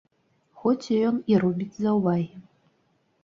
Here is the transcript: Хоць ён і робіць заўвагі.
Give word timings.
Хоць 0.61 0.87
ён 1.09 1.19
і 1.33 1.37
робіць 1.43 1.77
заўвагі. 1.83 2.35